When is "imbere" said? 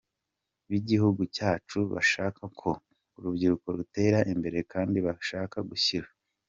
4.33-4.59